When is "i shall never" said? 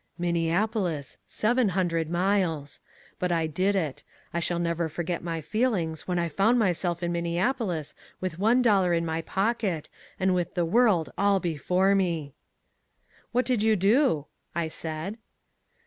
4.33-4.89